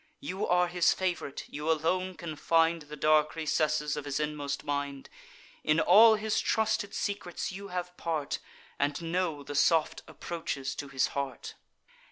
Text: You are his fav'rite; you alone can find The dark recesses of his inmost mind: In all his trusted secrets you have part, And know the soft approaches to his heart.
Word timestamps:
You 0.19 0.47
are 0.47 0.67
his 0.67 0.95
fav'rite; 0.95 1.43
you 1.47 1.69
alone 1.69 2.15
can 2.17 2.35
find 2.35 2.81
The 2.81 2.95
dark 2.95 3.35
recesses 3.35 3.95
of 3.95 4.05
his 4.05 4.19
inmost 4.19 4.63
mind: 4.63 5.11
In 5.63 5.79
all 5.79 6.15
his 6.15 6.39
trusted 6.39 6.95
secrets 6.95 7.51
you 7.51 7.67
have 7.67 7.95
part, 7.97 8.39
And 8.79 8.99
know 8.99 9.43
the 9.43 9.53
soft 9.53 10.01
approaches 10.07 10.73
to 10.77 10.87
his 10.87 11.09
heart. 11.09 11.53